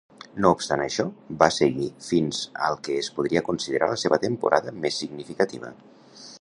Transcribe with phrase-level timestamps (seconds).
[0.43, 1.03] No obstant això,
[1.43, 5.75] va seguir fins al que es podria considerar la seva temporada més significativa.